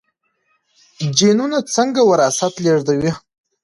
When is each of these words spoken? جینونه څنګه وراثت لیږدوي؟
جینونه 1.17 1.59
څنګه 1.75 2.01
وراثت 2.09 2.53
لیږدوي؟ 2.63 3.11